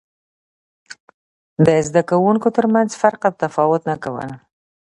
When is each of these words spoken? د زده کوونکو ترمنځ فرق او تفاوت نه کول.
د 1.65 1.67
زده 1.87 2.01
کوونکو 2.09 2.47
ترمنځ 2.57 2.89
فرق 3.01 3.21
او 3.27 3.33
تفاوت 3.43 3.81
نه 3.89 3.95
کول. 4.03 4.29